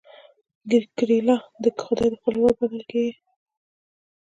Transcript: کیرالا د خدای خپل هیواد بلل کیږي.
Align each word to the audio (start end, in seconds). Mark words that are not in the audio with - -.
کیرالا 0.97 1.37
د 1.63 1.65
خدای 1.83 2.09
خپل 2.17 2.33
هیواد 2.37 2.55
بلل 2.59 2.81
کیږي. 2.91 3.13